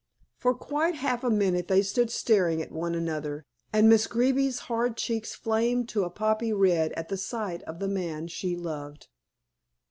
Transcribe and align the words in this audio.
For 0.35 0.55
quite 0.55 0.95
half 0.95 1.23
a 1.23 1.29
minute 1.29 1.67
they 1.67 1.83
stood 1.83 2.09
staring 2.09 2.59
at 2.59 2.71
one 2.71 2.95
another, 2.95 3.45
and 3.71 3.87
Miss 3.87 4.07
Greeby's 4.07 4.61
hard 4.61 4.97
cheeks 4.97 5.35
flamed 5.35 5.89
to 5.89 6.05
a 6.05 6.09
poppy 6.09 6.51
red 6.51 6.91
at 6.93 7.09
the 7.09 7.17
sight 7.17 7.61
of 7.65 7.77
the 7.77 7.87
man 7.87 8.27
she 8.27 8.55
loved. 8.55 9.09